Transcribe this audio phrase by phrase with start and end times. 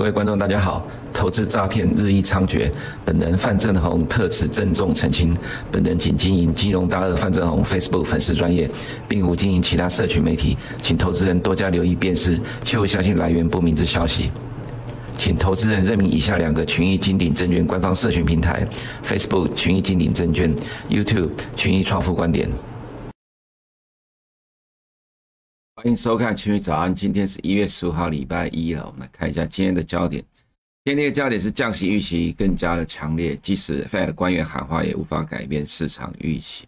[0.00, 0.82] 各位观众，大家好。
[1.12, 2.70] 投资诈骗日益猖獗，
[3.04, 5.36] 本人范正红特此郑重澄清，
[5.70, 8.66] 本人仅经营金融大鳄范正红 Facebook 粉丝专业，
[9.06, 14.30] 并无经营其他社群媒体，请投资人多加留意辨识，切勿相信来源不明之消息。
[15.18, 18.66] 请投资人认明以下两个群益金鼎证券官方社群平台
[19.04, 20.50] ：Facebook 群益金鼎证券
[20.88, 22.48] ，YouTube 群益创富观点。
[25.82, 28.84] 欢迎收看群益早安，今天是一月十五号，礼拜一了。
[28.84, 30.22] 我们来看一下今天的焦点。
[30.84, 36.66] 今天的焦点是降息预期更加的强烈，即使 Fed 官员喊话，也无法改变市场预期。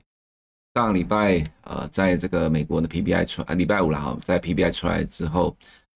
[0.74, 5.54] 上礼拜，呃，在这个美国的 PPI 出，礼拜五了哈，在 PPI 出来之后，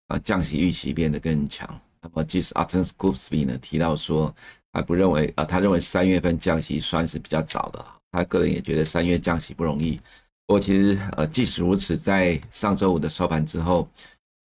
[0.08, 1.66] 啊，降息预期变得更强。
[2.02, 4.34] 那么，即使 Arthur Goolsbee 呢提到说，
[4.74, 7.82] 还不认为，啊，他认为三月份降息算是比较早的。
[8.12, 9.98] 他个人也觉得三月降息不容易。
[10.46, 13.88] 不过，其实，呃，即使如此，在上周五的收盘之后。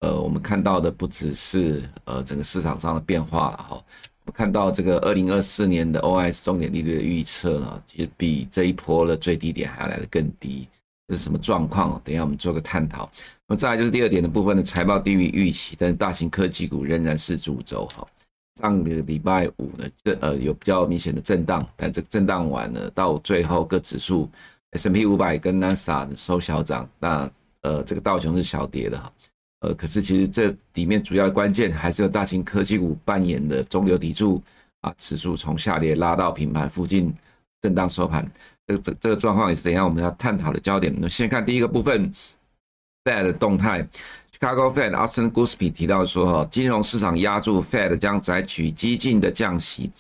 [0.03, 10.67] 呃，我们看到的不只是呃整个市场上的变化了哈，我们看到这个二零二四年的 OS 重点利率的预测呢，其实比这一波的最低点还要来得更低，
[11.07, 12.01] 这是什么状况？
[12.03, 13.11] 等一下我们做个探讨。
[13.47, 18.09] 那么再来就是第二点的部分的财报低于预期，但是大型科技股仍然是主轴哈。
[18.59, 24.27] 上个礼拜五呢，这呃有比较明显的震荡，但这个震荡完了，到最后各指数
[24.73, 27.31] S&P 五百跟 NASA 收小涨，那
[27.63, 29.13] 呃这个道琼是小跌的哈。
[29.61, 34.43] 呃，可是其实这里面主要的关键还是由大型科技股扮演的中流砥柱
[34.81, 37.13] 啊，指数从下跌拉到平盘附近
[37.61, 38.27] 震荡收盘，
[38.67, 40.95] 这个这这个状况也是等一下我们要探讨的焦点。
[40.99, 42.11] 那先看第一个部分
[43.05, 43.87] ，Fed 的动态
[44.33, 49.91] ，Chicago Fed Arthur Goolsbee 提到说，哈，金融市场押注 Fed 将采取激进的降息，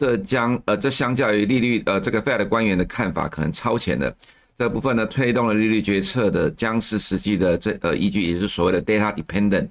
[0.00, 4.16] 这将呃这相较于利率呃这个 Fed 官员的看法可能超前的。
[4.56, 9.68] 这部分呢，推动了利率决策的将是实际的这呃依据，也就是所谓的 data dependent。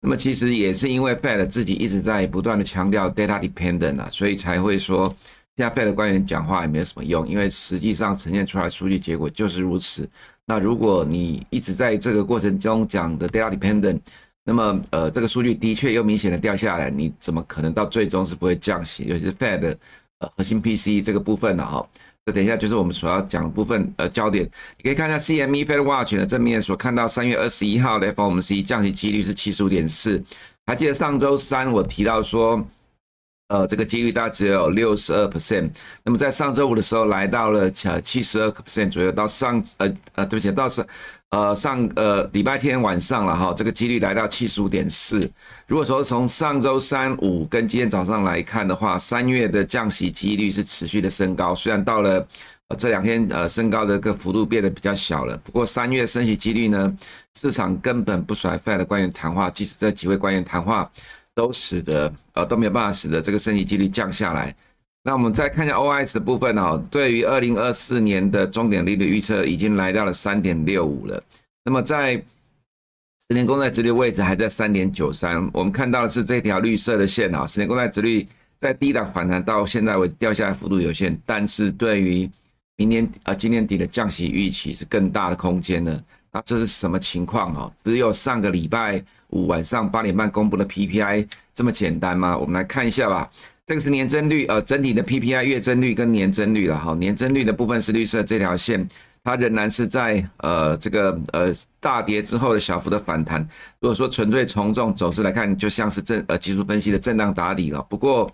[0.00, 5.12] 那么其实也是因为 Fed 自己一直在不断的强调 data dependent 啊，所以才会说
[5.56, 10.08] 现在 Fed 官员讲话也没有什么用，因为实际上呈现出来数据结果就是如此。
[10.46, 13.98] 那如果你一直在这个过程中讲的 data dependent，
[14.44, 19.04] 那么呃这个数据的确又明显的掉下来，你怎么可能到最终是不会降息？
[19.04, 19.74] 尤其是 Fed
[20.18, 21.86] 呃核心 PC 这个部分的哈。
[22.26, 24.44] 这等一下就是我们所要讲的部分，呃，焦点。
[24.78, 30.22] 你可以看一下 CME Fed Watch 的正面所看到，三月二十一号的 FOMC 降息几率是七十五点四。
[30.66, 32.66] 还记得上周三我提到说，
[33.48, 35.70] 呃，这个几率大概只有六十二 percent。
[36.02, 40.86] 那么在上周五的时候来到了呃七十二 percent 左右，到上呃呃对不起，到是。
[41.34, 45.28] 呃，上呃礼拜天晚上了哈，这个几率来到七十五点四。
[45.66, 52.24] 如果说从上周三五跟今天早上来看的话，三月的降息几率是持续的升高，虽然到了
[52.68, 56.96] 呃这两天呃升高的个幅度变得比较小了，不过三月升息几率呢，
[57.34, 60.88] 市场根本不甩 Fed 的官员谈话，即使这几位官员谈话
[61.34, 64.54] 都使得呃都没有办法使得这个升息几率降下来。
[65.06, 71.22] 那我们再看一下 OIS 的部分哦，对于二零二四年的终点利率预测已经来到了三点六五了。
[71.62, 72.14] 那么在
[73.28, 78.26] 十年公债殖率位置还在三点九三，我们看到的是这条绿色的线啊，十年公债殖率
[78.58, 82.30] 在低档反弹到现在为止掉下来幅度有限，但是对于
[82.76, 86.02] 明年啊今年底的降息预期是更大的空间的。
[86.32, 87.70] 那这是什么情况哈？
[87.84, 92.36] 只有上个礼拜五晚上八点半公布的 PPI 这么简单吗？
[92.36, 93.30] 我们来看一下吧。
[93.66, 96.94] 这个是年增率，呃，整体的 PPI 月增率跟年增率了哈。
[96.94, 98.86] 年增率的部分是绿色这条线，
[99.22, 103.40] 它仍然是在呃这个呃大跌之后的小幅的反弹。
[103.80, 107.80] 如果说纯粹从这种走势来看，就像是震呃技术分析的震荡打底了。
[107.88, 108.30] 不过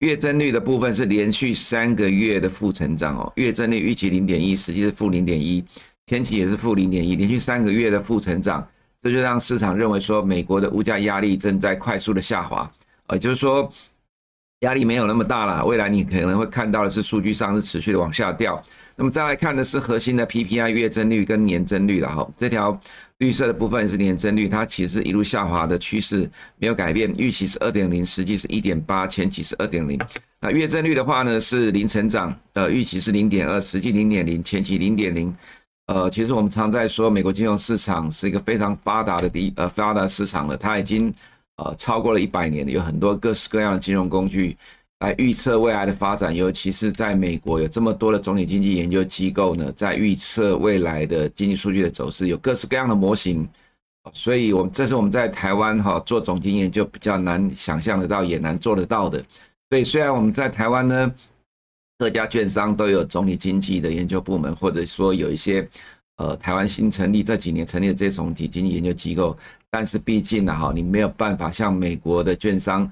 [0.00, 5.64] 月增率的部分是连续三个月的负成长哦，月增率预期零点一，实际是负零点一，
[6.08, 8.66] 前期也是负零点一，连续三个月的负成长，
[9.00, 12.68] 这就让市场认为说美国的物价压力正在快速的下滑，
[13.06, 13.72] 呃，就是说。
[14.62, 18.60] 压力没有那么大了，未来你可能会看到的是数据上是持续的往下掉。
[18.94, 22.78] 那么再来看的是核心的 PPI 月增率跟年增率了哈，这条
[23.18, 29.98] 绿色的部分是年增率，它其实一路下滑的趋势没有改变，预期是二点零，实际是一点八，前期是二点零。
[30.40, 35.34] 那月增率的话呢是零成长，呃，预期是零点二，实际零点零，前期零点零。
[35.86, 41.12] 呃，其实我们常在说美国金融市场是一个非常发达的第呃发达市场了，它已经。
[41.64, 44.56] 呃，超过了一百年，有很多各式各样的金融工具
[45.00, 53.48] 来预测未来的发展，尤其是在美国有这么多的总体经济研究机构呢，在预测未来的经济数据的走势，有各式各样的模型。
[54.12, 59.24] 所以，我们这是我们在台湾哈做总经研究比较难想象得到，也难做得到的。
[59.70, 61.14] 所以，虽然我们在台湾呢，
[61.98, 65.68] 各家券商都有总体经济的研究部门，或者说有一些。
[66.22, 69.36] 呃，台湾新成立这几年成立的这些总体经济研究机构，
[69.68, 72.88] 但是毕竟呢，哈，你没有办法像美国的券商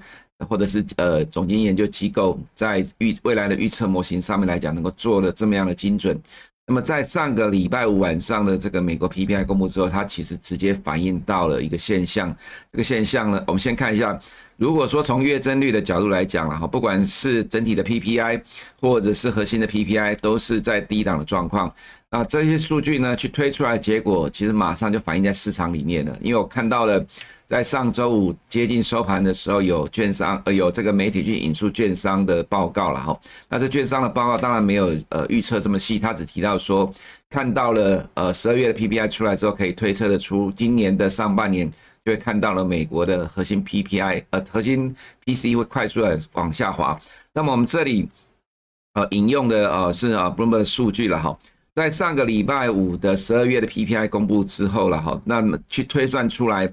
[0.49, 6.19] 或者是呃总经研究机构在预未来的预测模型上面来讲，能够做的这么样的精准。
[6.67, 12.35] 那么在上个礼拜五晚上的这个美国 PPI 公布之后，它其实直接反映到了一个现象。
[12.69, 14.19] 这个现象呢，我们先看一下，
[14.61, 18.39] 如果说从月增率的角度来讲了哈，不管是整体的 PPI
[18.79, 21.73] 或者是核心的 PPI，都是在低档的状况。
[22.11, 27.03] 那这些数据呢，去推出来结果，其实马上就反映在市场里面了，因为我看到了。
[27.47, 33.19] 在上周五接近收盘的时候，有券商呃有这个媒体去引述券商的报告了哈。
[33.49, 36.89] 那这券商的报告当然没有呃预测这么细，他只提到说
[37.29, 41.69] 看到了呃十二月的 PPI 出来之后，可以推测得出今年的上半年
[42.03, 44.95] 就会看到了美国的核心 PPI 呃核心
[45.25, 46.99] PC 会快速的往下滑。
[47.33, 48.07] 那么我们这里
[48.93, 51.37] 呃引用的呃是啊 Bloomberg 数据了哈，
[51.75, 56.71] 在上个礼拜五的十二月的 PPI 公布之后了哈，那么去推算出来。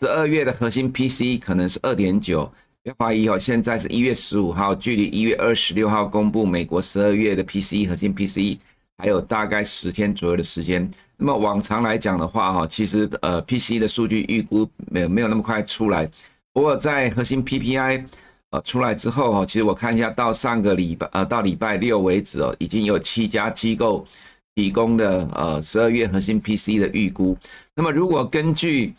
[0.00, 2.48] 十二月的核心 PC 可能是二点九，
[2.84, 3.36] 别怀疑哦。
[3.36, 8.60] 现在是一月十五号，距离一月二十六号公布美国十二月的 PCE 核心 PC
[8.96, 10.88] 还有大概十天左右的时间。
[11.20, 16.08] 那么往常来讲的话，哈，其实呃，P C 的数据预估没有没有那么快出来。
[16.52, 18.04] 不过在核心 PPI
[18.50, 24.06] 呃出来之后，哈，其实我看一下到上个礼拜呃到礼拜六为止哦，已经有七家机构
[24.54, 27.36] 提供的呃十二月核心 P C 的预估。
[27.74, 28.94] 那么如果根据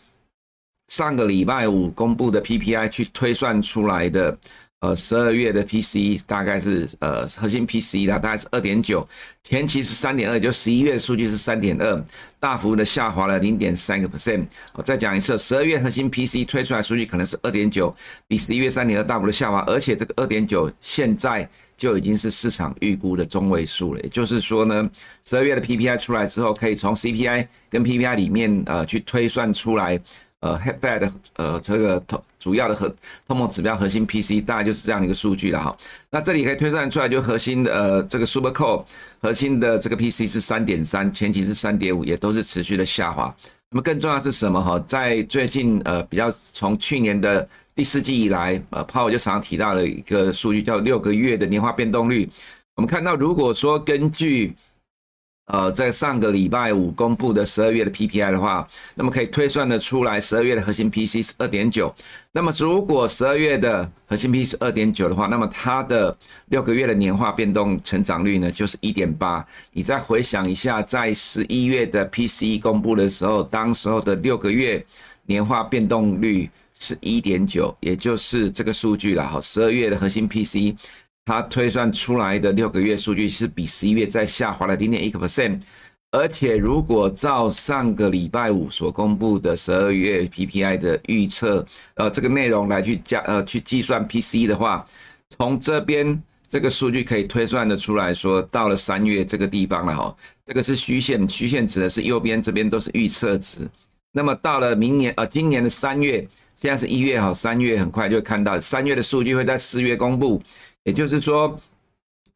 [0.88, 4.36] 上个礼拜五公布的 PPI 去推算出来的，
[4.80, 9.06] 呃，十二月的 P C 大概是呃核心 PC 它大概是二点九，
[9.44, 12.04] 前期是三点二，就十一月数据是三点二，
[12.38, 14.46] 大幅的下滑了零点三个 percent。
[14.72, 17.94] 我再讲一次，十二月核心 P C 推出来数据可能是二点九，
[18.26, 24.00] 比十一月三点二大幅的下滑，而且这个二点九现在就已经是市场预估的中位数了。
[24.00, 24.90] 也就是说呢，
[25.22, 30.00] 十二月的 PPI 出来之后，可以从 CPI 跟 PPI 里面呃去推算出来。
[30.40, 32.88] 呃，Fed 呃，这个通主要的核
[33.28, 35.76] 通膨指标核心 PC 大概就是这样的一个数据了哈。
[36.10, 38.84] 那这里可以推算出来，就核心的呃这个 Super Core
[39.20, 43.34] 核心的这个 PC 是三点三，前期是三点五，也都是持续的下滑。
[43.70, 44.82] 那么更重要是什么哈？
[44.86, 52.28] 在最近呃比较从去年的第四季以来，呃，Powell 就常常提到了一个数据叫六个月的年化变动率。
[52.76, 54.54] 我们看到，如果说根据
[55.52, 61.92] 呃，在上个礼拜五公布的十二月的 PPI 的话，那么可以推算得出来，十二月的核心 PC 是二点九。
[62.32, 66.16] 那么如果十二月的核心 PC 是二点九的话，那么它的
[66.46, 69.44] 六个月的年化变动成长率呢，就是一点八。
[69.72, 74.84] 你再回想一下，在十一月的 PC 公布的时候，当时候的六个月
[75.26, 79.26] 年化变动率是一点九，也就是这个数据了。
[79.26, 80.76] 好，十二月的核心 PC。
[81.24, 85.60] 它推算出来的六个月数据是比十一月再下滑了零点一个 percent，
[86.10, 91.64] 而且如果照上个礼拜五所公布的十二月 PPI 的预测，
[91.94, 94.84] 呃，这个内容来去加呃去计算 PCE 的话，
[95.38, 103.68] 从这边这个数据可以推算得出来说，到了三月这个地方了哈，这个是虚线，虚线指的是右边这边都是预测值，
[104.10, 110.42] 那么到了明年呃今年的三月，现在是一月哈，三月很快就会看到三月的数据会在四月公布。
[110.84, 111.60] 也就是说，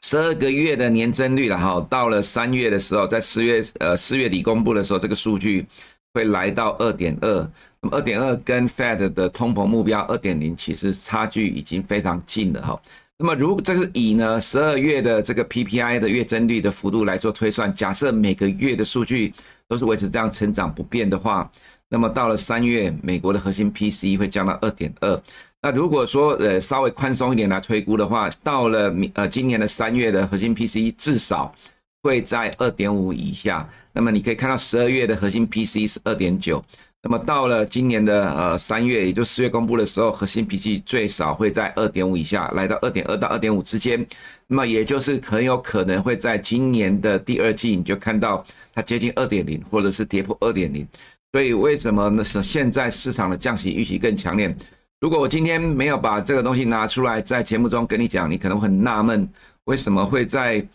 [0.02, 5.64] 十二个月的年增率了哈，到了三月的时候，在四月呃四月底公布的时候，这个数据
[6.12, 7.50] 会来到二点二。
[7.80, 12.80] 那么二点二跟 Fed 的通膨目标二点零其实差距已经非常近了哈。
[13.18, 19.32] 那么如果这个以呢十二月的这个 PPI 的月增率的幅度来做推算，假设每个月的数据
[19.68, 21.50] 都是维持这样成长不变的话，
[21.88, 25.22] 那么到了三月，美国的核心 PCE 会降到二点二。
[25.64, 31.54] 那如果说呃稍微宽松一点来推估的话，到了明呃今年的三月的核心 P C 至少
[32.02, 33.66] 会在二点五以下。
[33.90, 36.62] 那么你可以看到十二月的核心 P C 是二点九。
[37.02, 44.06] 那么到了今年的呃三月，也就四月公布的时候，核心 P C 最少会在二点五以下，来到二点二到二点五之间。
[44.46, 48.44] 那么也就是很有可能会在今年的第二季，你就看到
[48.74, 50.86] 它接近二点零，或者是跌破二点零。
[51.32, 52.22] 所以为什么呢？
[52.22, 54.54] 是现在市场的降息预期更强烈？
[55.00, 59.28] 如果我今天没有把这个东西拿出来在节目中跟你讲，你可能很纳闷，
[59.64, 60.66] 为什么会在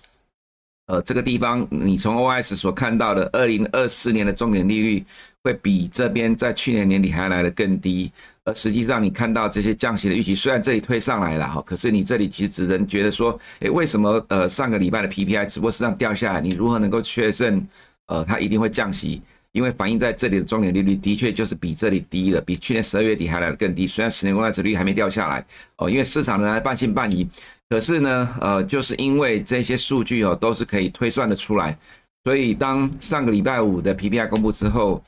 [0.86, 5.04] 呃这个地方，你从 O S 所看到的二零二四年的重点利率
[5.44, 8.12] 会比这边在去年年底还来得更低，
[8.44, 17.68] 而实际上你看到这些降息的预期，虽然这里推上来了哈，可是你这里其实只能觉得说，诶，为什么呃上个礼拜的 PPI 只不过是这样掉下来，你如何能够确认
[18.08, 19.22] 呃它一定会降息？
[19.52, 23.88] 因为反映在这里的重点利率的确就是比这里低了，比去年十二月底还来得更低。
[23.88, 25.46] 虽然十年公债殖率还没掉下来
[25.78, 27.28] 哦，因为市场仍然半信半疑。
[27.70, 31.78] 可是呢，呃，就是因为这些数据哦都是可以推算得出来，
[32.24, 35.04] 所以当上个礼拜五的 PPI 公布之后，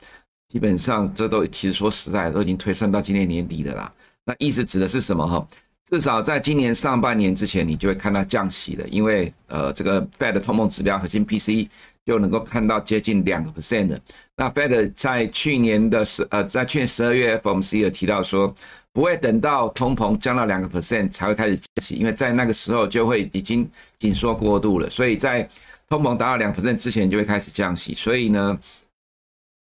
[0.48, 3.92] 基本上这都其实说实在都已经推算到今年年底的啦。
[4.24, 5.44] 那意思指的是什么哈？
[5.90, 11.68] 至少在今年上半年之前，你就会看到降息了，因为呃，这个 Fed 通膨指标核心 PCE
[12.04, 14.00] 就能够看到接近两个 percent 的。
[14.36, 18.54] 那 Fed 在去年的十呃，在去年十二月 FOMC 有提到说，
[18.92, 23.68] 不会等到通膨降到两个 percent 才会开始降息，因为在那个时候就会已经
[23.98, 25.48] 紧缩过度了，所以在
[25.88, 27.94] 通膨达到两 percent 之前就会开始降息。
[27.94, 28.58] 所以呢，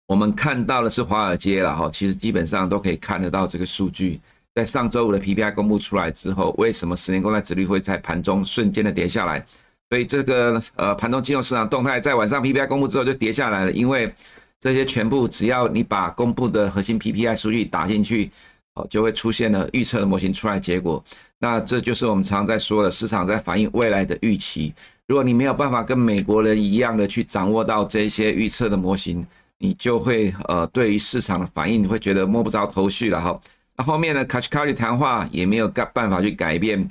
[0.06, 4.20] 我们看到的是华尔街了哈，其实基本上都可以看得到这个数据。
[4.54, 9.44] 在上周五的 PPI 公布出来之后，为什么十年公债殖率会在盘中瞬间的跌下来？
[9.90, 14.10] 所以这个呃盘中金融市场动态在晚上 PPI 公布之后就跌下来了，因为
[14.60, 18.30] 这些全部只要你把公布的核心 PPI 数据打进去，
[18.74, 21.02] 哦，就会出现了预测的模型出来结果。
[21.40, 24.72] 那这就是我们常常在说的，市场在反映未来的预期。
[25.08, 29.26] 如果你没有办法跟美国人一样的去掌握到这些预测的模型，
[29.58, 33.40] 你就会呃对于市场的反应你会觉得摸不着头绪了哈。
[33.76, 36.88] 那后面呢，Kashkari 谈话也没有办法去改变，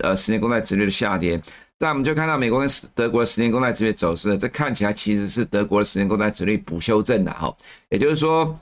[0.00, 1.40] 呃，十年公债殖率的下跌。
[1.82, 7.56] 那我们就看到美国跟德国的十年公债殖率走势，这看起来其实是德国的十年公债殖率补修正的哈。
[7.88, 8.54] 也就是说，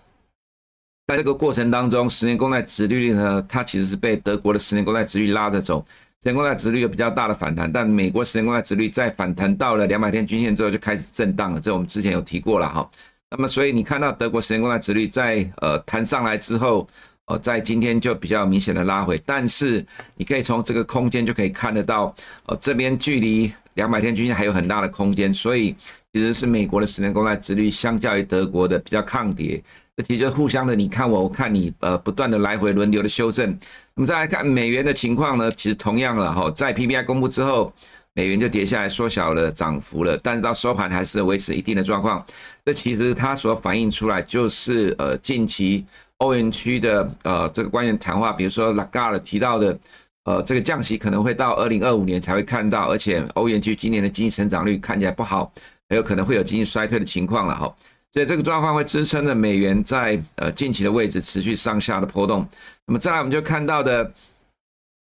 [1.09, 5.85] 在这个过程当中，十年公债殖率呢，它其实是被德国的十年公债殖率拉着走，
[6.23, 12.89] 十年公债殖率有比较大的反弹，但美国十年公债殖率在反弹到了两百天均线之后就开始震荡了，这我们之前有提过了哈。
[13.31, 16.89] 那么所以你看到德国十年公债殖率在呃弹上来之后。
[17.29, 19.85] 哦，在今天就比较明显的拉回，但是
[20.17, 22.13] 你可以从这个空间就可以看得到，
[22.47, 25.77] 哦，这边距离两百天均线还有很大的空间，所以
[26.11, 29.63] 其实是美国的十年公债殖率相较于德国的比较抗跌，
[29.95, 33.51] 这其实互相的你看我，我看你，呃，不断的来回轮流的修正。
[33.93, 37.71] 我们再来看美元的情况呢，其实同样了哈，在 PPI 公布之后，
[38.15, 42.25] 美元就跌下来，缩小了涨幅了，但是到收盘还是维持一定的状况。
[42.65, 45.85] 这其实它所反映出来就是呃近期。
[46.19, 49.79] 欧元区的呃这个官员谈话，比如说拉加尔提到的，
[50.25, 55.53] 呃这个降息可能会到二零二五年才会看到，而且欧元区今年的经济成长率看起来不好，
[55.89, 57.73] 很有可能会有经济衰退的情况了哈。
[58.13, 62.47] 所以这个状况会支撑着美元在呃近期的位置持续上下的波动。
[62.87, 64.13] 那么再来我们就看到的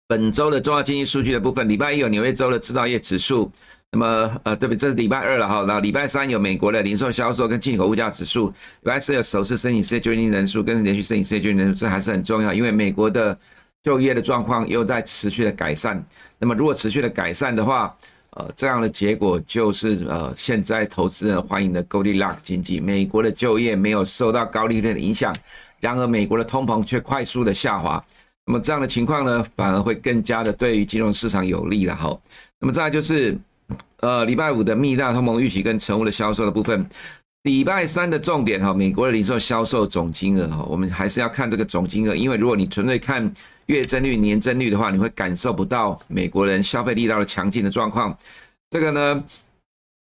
[0.08, 3.50] 本周的重要经济数据的部分，礼拜一有纽约州的制造业指数。
[3.94, 4.76] 那么，呃，对不对？
[4.76, 5.64] 这是礼拜二了哈。
[5.64, 8.48] 然后礼拜三有美国的零售销售跟进口物价指数。
[8.48, 13.38] 礼拜四有首次申请失业救济人数跟连续申请失业救济人数，这还是很重要，因为美国的
[13.84, 16.04] 就业的状况又在持续的改善。
[16.40, 17.96] 那么如果持续的改善的话，
[18.32, 25.32] 呃，这样的结果就是呃，现在投资人欢迎的 Goldilocks 经济，美国的就业没有受到高利率的影响，
[25.78, 28.04] 然而美国的通膨却快速的下滑。
[28.44, 32.18] 那么这样的情况呢，反而会更加的对于金融市场有利了哈。
[32.58, 33.38] 那么再就是。
[34.04, 36.86] 呃，礼拜五的密大通膨预期跟成屋的销售的部分，
[37.44, 43.32] 礼拜三的重点哈，美国的零售销售总金额哈，我们还是要看这个总金额，因为如果你纯粹看
[43.64, 48.14] 月增率、年增率的话，你会感受不到美国人消费力道的强劲的状况。
[48.68, 49.24] 这个呢，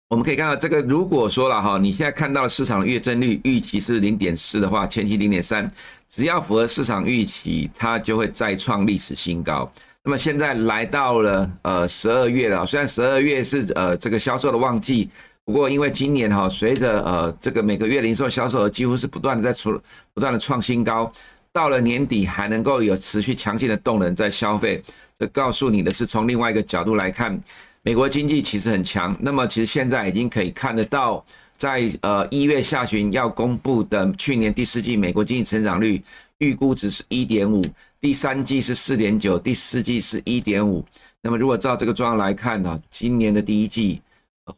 [0.08, 5.70] 我们可以看到，这个如果说了哈，你现在看到市场月增率预期是零点四的话，前期零点三，
[6.08, 9.70] 只要符合市场预期，它就会再创历史新高。
[10.03, 15.10] 那么现在来到了呃十二月了，虽然十二月是呃这个销售的旺季，
[15.44, 19.79] 不过因为今年哈随着呃这个每个月零售销售额几乎是不断的在出
[20.13, 21.12] 不断的创新高，
[21.51, 24.82] 到了年底还能够有持续强劲的动能在消费，
[25.18, 27.39] 这告诉你的是从另外一个角度来看，
[27.82, 29.15] 美国经济其实很强。
[29.20, 31.24] 那么其实现在已经可以看得到，
[31.60, 36.04] 在呃一月下旬要公布的去年第四季美国经济成长率。
[36.39, 37.62] 预估值是一点五，
[38.00, 40.82] 第三季是四点九，第四季是一点五。
[41.22, 44.01] 那么如果照这个状况来看呢，今年的第一季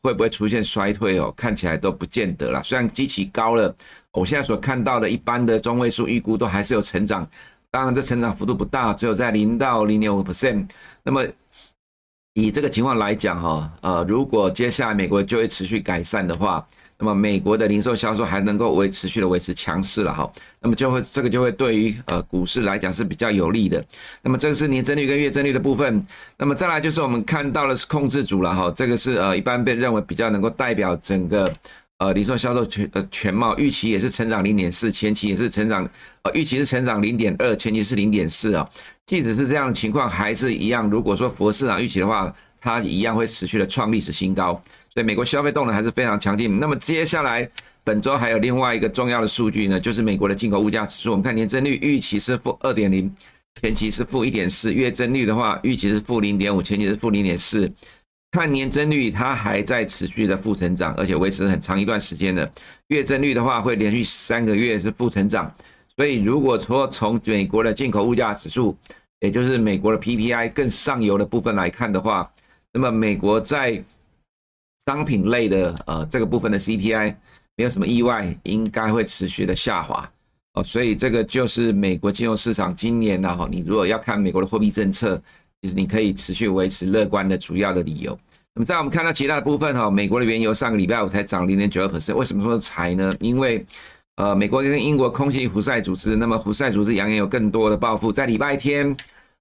[0.03, 1.34] 会不会出现衰退哦？
[1.36, 2.62] 看起来都不见得了。
[2.62, 3.75] 虽然基期高了，
[4.12, 7.27] 我现在所看到的一般的中位数预估都还是有成长，
[7.72, 10.70] 当然这成长幅度不大，只有在零到零点五 percent。
[11.01, 11.25] 那么
[12.36, 16.63] 以这个情况来讲哈，呃，如果接下来美国就会持续改善的话。
[17.01, 23.84] 那么美国的零售销售还能够维持续的维持强势了哈，那么就会这个就会对于呃股市来讲是比较有利的。
[24.22, 26.05] 那么这个是年增率跟月增率的部分。
[26.38, 31.51] 那么再来就是我们看到的是控制组了哈，这个是呃一般被认为比较能够代表整个
[31.98, 35.89] 呃零售销售全呃全貌，预期也是成长零点四，前期也是成长
[36.22, 38.70] 呃预期是成长零点二，前期是零点四啊。
[39.08, 42.31] 即使是这样的情况，还是一样，如果说符合市场预期的话，
[42.62, 44.62] 它一样会持续的创历史新高。
[44.93, 46.60] 所以美国消费动能还是非常强劲。
[46.60, 47.50] 那么接下来
[47.83, 51.12] 本周还有另外一个重要的数据呢，就是美国的进口物价指数。
[51.12, 53.12] 我们看年增率预期是负二点零，
[53.62, 57.71] 前期是负一点四；月增率的话，预期是负零点五，前期是负零点四。
[58.31, 62.50] 看年增率，它还在持续的负成长，而且维持很长一段时间的。
[62.88, 65.53] 月增率的话，会连续三个月是负成长。
[65.98, 68.77] 所以如果说从美国的进口物价指数
[69.19, 72.31] 也就是美国的 PPI 更上游的部分来看的话，
[72.71, 73.83] 那么美国在
[74.85, 77.15] 商品类的呃这个部分的 CPI
[77.55, 80.09] 没有什么意外，应该会持续的下滑
[80.53, 85.21] 哦，所以这个就是美国金融市场今年呢哈，你如果要看美国的货币政策，
[85.61, 88.17] 其实你可以持续维持乐观的主要的理由。
[88.55, 93.13] 那么在我们看到其他的部分哈，美国的原油上个礼拜五才涨零点九二 percent，为什么说才呢？
[93.19, 93.63] 因为
[94.15, 98.95] 呃，美国跟英国空袭胡塞组织，那么胡塞组织扬言有更多的报复，在礼拜天，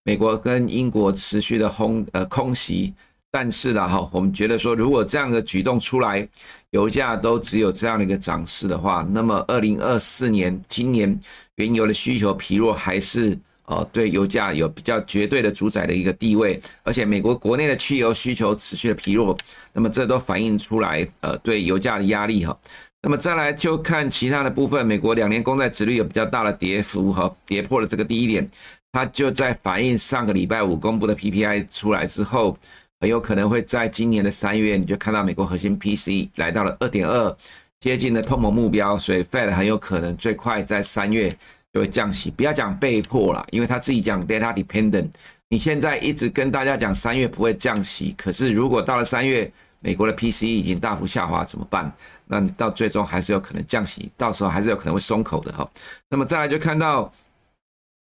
[0.05, 2.95] 美国跟英国持续的轰呃空袭。
[3.33, 6.27] 但是呢，哈，我们觉得说，如果这样的举动出来，
[6.71, 11.17] 油价都只有这样的一个涨势的话，那么二零二四年今年
[11.55, 16.61] 原油的需求疲弱，还是呃对油价有比较绝对的主宰的一个地位。
[16.83, 19.39] 而且美国国内的汽油需求持续的疲弱，
[19.73, 22.59] 那么这都反映出来呃对油价的压力哈。
[23.01, 28.49] 那么再来就看其他的部分，美国两年公债殖率有比较大的跌幅哈，跌破了这个第一点，
[28.91, 32.59] 它就在反映上个礼拜五公布的 PPI 出来之后。
[33.01, 37.35] 很有可能会在今年的三月，你就看到美国核心 PCE 来到了二点二，
[37.81, 41.35] 接近了通膨目标，所以 Fed 很有可能最快在三月
[41.73, 42.31] 就会降息。
[42.31, 45.09] 不要讲被迫了，因为他自己讲 data dependent。
[45.49, 51.91] 你现在一直跟大家讲三月不会降息，可是如果到了三月，美国的 PC 已经大幅下滑，怎么办？
[52.27, 55.67] 那你到最终还是有可能降息，到时候还是有可能会松口的哈。
[56.11, 57.11] 那么再来就看到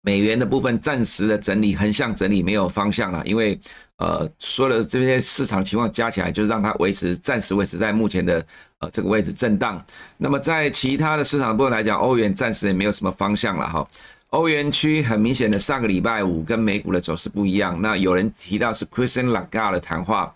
[0.02, 3.60] 美元的部分暂时的整理，横向整理没有方向了，因为。
[3.98, 8.46] 呃，所有的这些市场情况加起来，就是让它维持暂时维持在目前的
[8.78, 9.84] 呃这个位置震荡。
[10.20, 13.88] 那么在其他的市场部分来讲，欧元暂时也没有什么方向了哈。
[14.30, 17.82] 欧元区很明显的上个礼拜五跟美股的走势不一样。
[17.82, 20.32] 那有人提到是 Christine Lagarde 的谈话，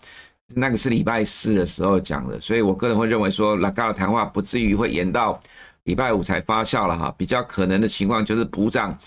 [0.56, 5.38] 那个是礼拜四的时候讲的，所以我个人会认为说 Lagarde 的谈话不至于会延到
[5.84, 7.14] 礼拜五才发酵了哈。
[7.16, 8.98] 比较可能的情况就是补涨。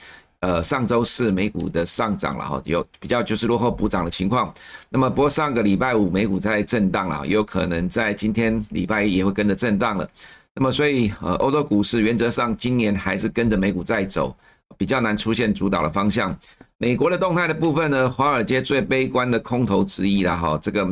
[0.45, 4.53] 呃，上周四美股的上涨了哈，有比较就是落后补涨的情况。
[4.89, 10.07] 那么，不过上个礼拜五美股在震荡了，有可能在今天礼拜一也会跟着震荡了。
[10.53, 14.37] 那么，所以呃，欧洲股市原则上今年还是跟着美股在走，
[14.77, 16.37] 比较难出现主导的方向。
[16.77, 20.87] 美国的动态的部分呢，华尔街最悲观的空头之一了哈，这个。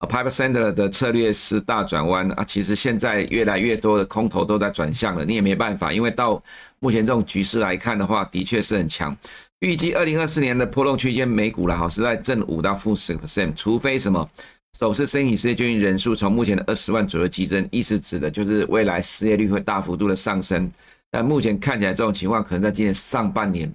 [0.00, 6.42] ，Piper Sandler 的策略是大转弯啊，其实现在越来越多的空头都在转向了，你也没办法，因为到
[6.78, 9.16] 目前这种局势来看的话，的确是很强。
[9.60, 14.30] 预计二零二四年的波动区间，美股了哈是在正五到负十 percent，除非什么
[14.78, 20.70] 首次申请失业救济人数从目前的二十万左右激增，意思指的就是未来失业率会大幅度的上升。
[21.10, 23.68] 但目前看起来这种情况可能在今年上半年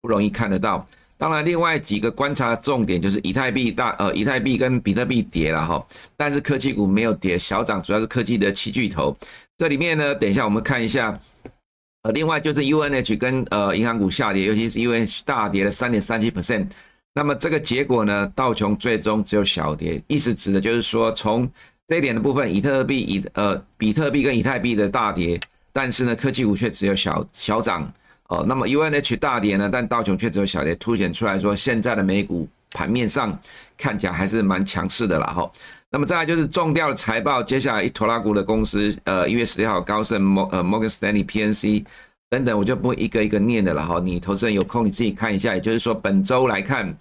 [0.00, 0.84] 不容易看得到。
[1.18, 5.84] 当然，另外几个观察重点就是以太币大呃，以太币跟比特币跌了哈，
[6.16, 9.14] 但是科技股没有跌，小涨主要是科技的七巨头。
[9.58, 11.20] 这里面呢，等一下我们看一下，
[12.02, 16.68] 呃，另外就是 UNH 跟呃银行股下跌，尤其是 UNH 大跌了三点三七 percent。
[17.12, 21.50] 那么这个结果呢，道琼最终只有小跌，意思指的就是说，从
[21.88, 25.40] 这一点的部分，以特币以呃比特币跟以太币的大跌，
[25.72, 27.92] 但是呢，科技股却只有小小涨。
[28.28, 33.36] 哦，那么 UNH 大跌呢，但道琼却只有小跌，凸显出来说现在的美股盘面上
[33.76, 35.50] 看起来还是蛮强势的啦哈。
[35.90, 41.86] 那么再来就是重调的财报，接下来一拖拉股的公司，呃，一月十六号高盛、摩呃 Morgan Stanley、PNC
[42.28, 43.98] 等等，我就不一个一个念的了哈。
[43.98, 46.94] 你投资人有空你自己看一下，也就是说本周来看，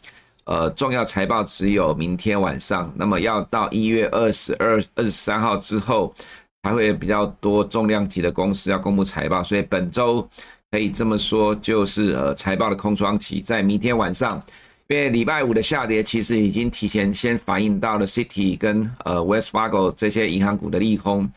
[0.45, 6.15] 呃，重要财报只有明天晚上，那么要到一月二十二、二十三号之后，
[6.63, 10.25] 还会比较多重量级的公司要公布财报，所以本周。
[10.77, 14.39] 可以这么说，就是呃财报的空窗期在明天晚上，
[14.89, 21.27] 因为礼拜五的下跌其实已经提前先反映到了 Citi 跟呃 Wells Fargo 这些银行股的利空，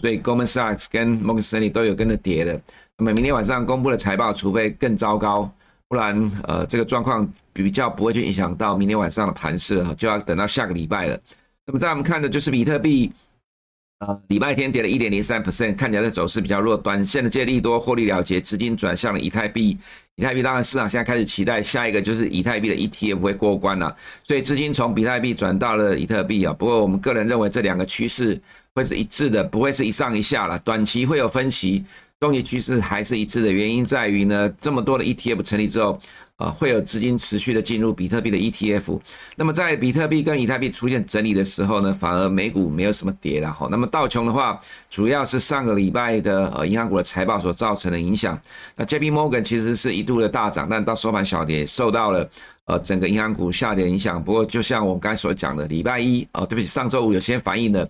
[0.00, 2.58] 所以 Goldman Sachs 跟 Morgan Stanley 都有跟着跌的。
[2.96, 5.52] 那么明天晚上公布的财报，除非更糟糕，
[5.88, 11.20] 不然呃这个状况比较不会去影响到明天晚上的盘势了，就要等到下个礼拜了。
[11.66, 13.12] 那么在我们看的就是比特币。
[14.00, 16.76] 呃，礼拜天跌了一点零三 percent，看起来的走势比较弱。
[16.76, 19.78] 短线的借利多获利了结，资金转向了以太币。
[20.16, 26.52] 以太币当然市场现在开始期待下一个就是以太币的 ETF 会过关了，所以资金从比特币转到了以特币啊。
[26.52, 28.38] 不过我们个人认为这两个趋势
[28.74, 30.58] 会是一致的，不会是一上一下了。
[30.58, 31.82] 短期会有分歧，
[32.20, 33.50] 中期趋势还是一致的。
[33.50, 35.98] 原因在于呢，这么多的 ETF 成立之后。
[36.36, 39.00] 啊，会有资金持续的进入比特币的 ETF。
[39.36, 43.66] 那么在比特币跟以太币出现整理的时候呢，反而美股没有什么跌了哈。
[43.70, 44.58] 那么道琼的话，
[44.90, 48.38] 主要是上个礼拜的呃银行股的财报所造成的影响。
[48.74, 52.28] 那 JP Morgan 其实是一度的大涨，但到收盘小跌，受到了
[52.66, 54.22] 呃整个银行股下跌影响。
[54.22, 57.88] 不过就像我刚才所讲的，礼拜一哦，对不起，上周五有先反应的。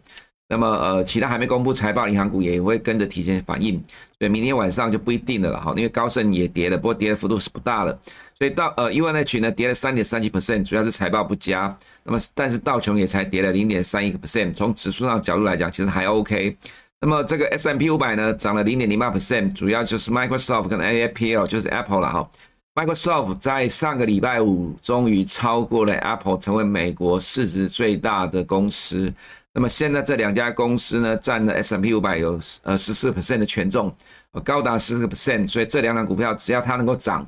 [0.49, 3.83] 那么呃，其他还没公布财报，银行股也会跟着提前反应。
[4.17, 7.99] 所以明天晚上就不一定了了哈，因为高盛也跌了，不过跌的幅度是不大了。
[8.39, 11.75] 所以到呃 UNH 呢跌了三点三七 percent，主要是财报不佳。
[12.05, 16.57] 那么但是道琼也才跌了零点三一个 percent，从指数上角度来讲，其实还 OK。
[17.01, 22.31] 那么这个 S M P 五百呢涨了零点零八 percent，主要就是 Microsoft 跟 APL 就是 Apple 了哈。
[22.75, 29.13] Microsoft 在上个礼拜五终于超过了 Apple，成为美国市值最大的公司。
[29.55, 33.95] 那么现在这两家公司呢，占了 S M P 五百有呃十四 percent 的权重，
[34.45, 35.49] 高达十四个 percent。
[35.49, 37.27] 所以这两档股票只要它能够涨，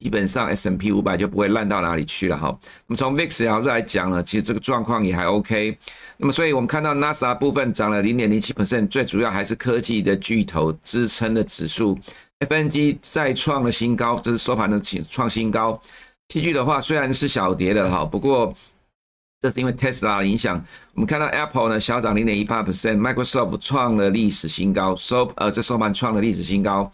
[0.00, 2.56] 基本上 S&P 五百就不会烂到哪里去了哈。
[2.86, 5.76] 那么从 VIX 角度来讲呢，其实这个状况也还 OK。
[6.16, 11.98] 那么所以我们看到 NASA 部分涨了零点零七 percent，最主要还是科技的巨头支撑的指数。
[12.40, 15.80] FNG 再创了新高，这是收盘的创新高。
[16.28, 18.54] 器具的话虽然是小跌的哈，不过
[19.40, 20.64] 这是因为 Tesla 的影响。
[20.94, 26.92] 我们看到 Apple 呢小涨零点一八 percent，Microsoft 创了历史新高，收呃这收盘创了历史新高，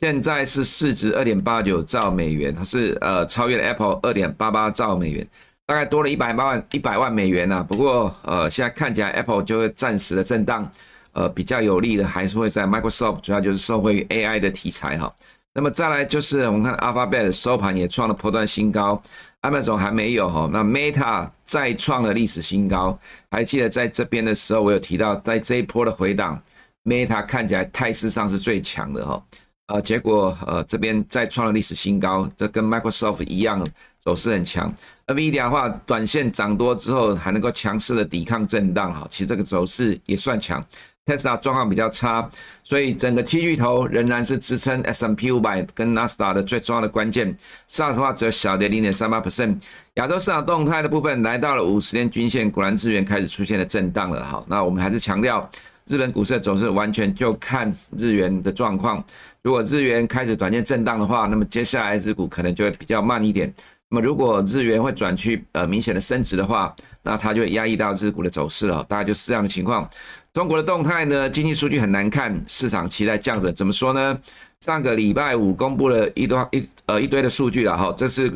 [0.00, 5.26] 现在是市值二点八九兆美元，它是呃超越了 Apple 二点八八兆美元，
[5.66, 7.62] 大概多了一百万一百万美元呐、啊。
[7.62, 10.70] 不过呃现在看起来 Apple 就会暂时的震荡。
[11.16, 15.14] 呃，比较有利的还是会在 Microsoft，主要就是受惠于 AI 的题材哈。
[15.52, 19.00] 那么再来就是我们看 Alphabet 收盘也创了波段新高
[19.42, 20.50] ，Amazon 还没有哈。
[20.52, 22.98] 那 Meta 再创了历史新高，
[23.30, 26.42] 还记得在这边的时候我有提到，在这一波的回档
[26.82, 29.24] ，Meta 看起来态势上是最强的哈。
[29.66, 33.66] 呃，结果呃这边再创了历史新高，这跟 Microsoft 一样
[33.98, 34.72] 走势很强。
[35.06, 40.62] NVIDIA 的话，短线涨多之后还能够强势的抵抗震荡哈，其实这个走势也算强。
[41.06, 42.26] Tesla 状况比较差，
[42.62, 47.34] 所以整个七巨头仍然是支撑 S&P 500跟 Nasdaq 的最重要的关键。
[47.68, 49.56] 上的话只有小跌零点三八 percent。
[49.94, 54.24] 亚洲市场动态的部分来到了五十天均线，果然资源开始出现了震荡了。
[54.24, 55.46] 好，那我们还是强调，
[55.86, 59.04] 日本股市的走势完全就看日元的状况。
[59.44, 63.52] 如果日元开始短线震荡的话，那么接下来日股可能就会比较慢一点。
[63.90, 68.82] 那么如果日元会转趋呃明显的升值的话，那它就会压抑到日股的走势了。
[68.88, 69.88] 大概就是这样的情况。
[70.32, 73.54] 中国的动态呢，经济数据很难看，市场期待降准。
[73.54, 74.18] 怎么说呢？
[74.62, 78.32] 上个礼拜五公布了一堆一呃一堆的数据了哈，这是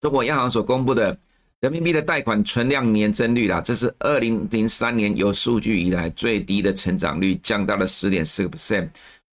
[0.00, 1.16] 中国央行所公布的
[1.60, 8.88] 人民币的贷款存量年增率啦，这是二零零三年有数据以来最低的成长率，降到了十点四个 percent。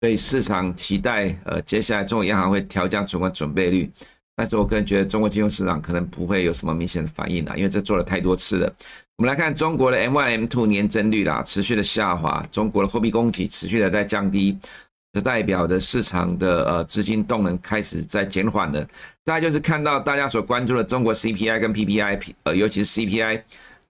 [0.00, 3.90] 所以市场期待呃接下来中国央行会调降存款准备率，
[4.36, 8.72] 但是我个人觉得中国金融市场可能不会有什么明显的反应啦，因为这做了太多次了。
[9.16, 12.46] 我们来看中国的 M1、M2 年增率啦，持续的下滑。
[12.52, 14.58] 中国的货币供给持续的在降低，
[15.14, 18.86] 这代表的市场的呃资金动能开始在减缓了。
[19.24, 23.40] 再就是看到大家所关注的中国 CPI 跟 PPI，呃，尤其是 CPI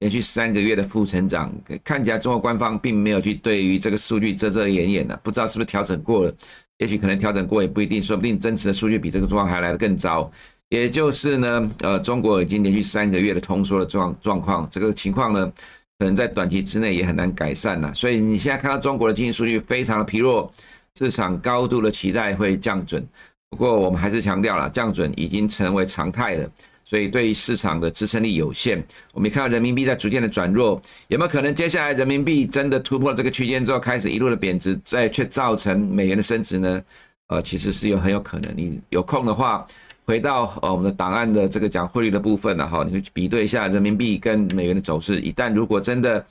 [0.00, 6.34] 连续三个月的负成长，看起来中国官方并没有去对于这个数据遮遮掩掩的，不知道是不是调整过了，
[6.78, 10.30] 也许可能调整过也不一定，说不定真实的数据比这个状况还来得更糟。
[10.68, 15.52] 也就是呢，呃，中国已经连续三个月的通缩的状状况，这个情况呢，
[15.98, 17.94] 可能在短期之内也很难改善了。
[17.94, 20.52] 所以你现在看到中国的经济数据非常的疲弱，
[20.98, 23.06] 市场高度的期待会降准。
[23.48, 26.50] 不过我们还是强调了，降准已经成为常态了，
[26.86, 28.82] 所以对于市场的支撑力有限。
[29.12, 36.82] 我们看到人民币在逐渐的转弱，有没有可能接下来人民币真的突破了这个区间之后，开始一路的贬值，再却造成美元的升值呢？
[37.26, 38.50] 呃，其实是有很有可能。
[38.56, 39.66] 你有空的话。
[40.08, 45.20] 回到呃我们的档案的这个讲汇率的部分了哈，你去比对一下人民币跟美元的走势。
[45.20, 46.24] 一旦如果真的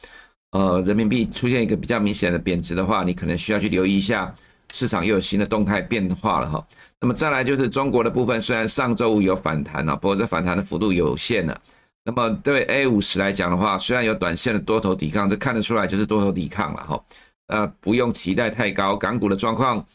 [0.52, 4.34] 呃人民币出现一个比较明显的贬值的话，你可能需要去留意一下
[4.76, 6.68] 市场又有新的动态变化了哈。
[7.00, 11.62] 那么再来就是中国的部分，虽然上周五有反弹啊，不过这反弹的幅度有限了。
[12.04, 17.04] 那么对 A 五十来讲的话，虽然有短线的多头抵抗，这看得出来就是多头抵抗了哈。
[17.48, 19.86] 呃，不用期待太高，港股的状况。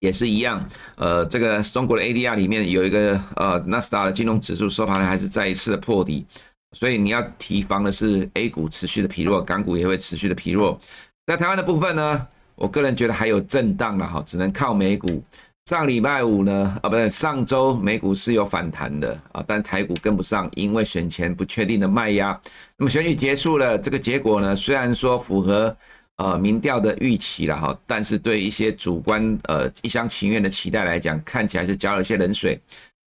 [0.00, 6.26] 也是一样，呃，这个中国的 ADR 里面有一个呃纳斯达的金融指数收盘还是再一次的破底，
[6.72, 10.76] 所以你要提防的是 A 股持续的疲弱，港股也会持续的疲弱。
[11.24, 15.22] 在台湾的部分呢，我个人觉得还有震荡了哈，只能靠美股。
[15.66, 22.38] 上礼拜五呢，啊，不对，上周美股是有反弹的啊，但台股跟不上，因为选前不确定的卖压。
[22.76, 25.76] 那么选举结束了，这个结果呢，虽然说符合。
[26.16, 32.60] 呃，民调的预期了哈，但是对一些主观呃一厢情愿的期待来讲，看起来是浇了一些冷水。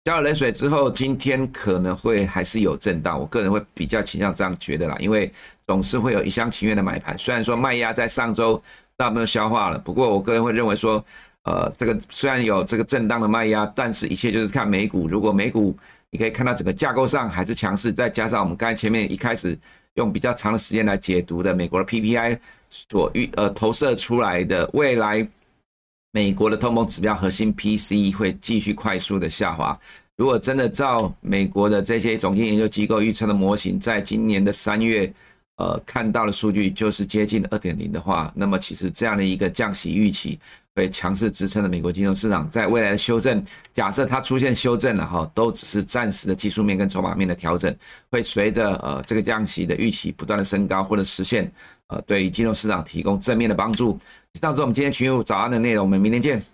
[0.05, 5.29] 浇了冷水之后，今天可能会还是有震荡，我个人会比较倾向这样觉得啦，因为
[5.67, 7.15] 总是会有一厢情愿的买盘。
[7.17, 8.59] 虽然说卖压在上周
[8.97, 11.03] 大部分消化了，不过我个人会认为说，
[11.43, 15.07] 呃，这个虽然有这个震荡的卖压，但是一切就是看美股。
[15.07, 15.75] 如果美股
[16.09, 19.57] 你可以看到整个架构上还是强势，再加上我们刚才前面一开始
[19.95, 22.37] 用比较长的时间来解读的美国的 PPI。
[22.75, 25.27] 所预呃投射出来的未来，
[26.11, 29.79] 美国的通膨指标核心 PCE 会继续快速的下滑，
[30.15, 35.13] 如果真的照美国的这些总经研究机构预测的模型，在今年的三月，
[35.57, 40.39] 呃，看到的数据就是接近二点零的话，那么其实这样的一个降息预期
[40.75, 47.73] 会强势支撑了美国金融市场，在未来的修正，假设它出现修正了哈，都只是暂时的技术面跟筹码面的调整，
[48.09, 51.51] 会随着呃这个降息的预期不断的升高或者实现，
[51.87, 53.99] 呃，对于金融市场提供正面的帮助。
[54.33, 56.52] 以上是我们今天群友早安的内容，我们明天见。